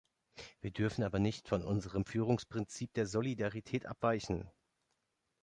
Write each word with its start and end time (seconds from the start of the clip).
Wir 0.61 0.71
dürfen 0.71 1.03
aber 1.03 1.19
nicht 1.19 1.47
von 1.47 1.63
unserem 1.63 2.05
Führungsprinzip 2.05 2.91
der 2.95 3.05
Solidarität 3.05 3.85
abweichen. 3.85 4.49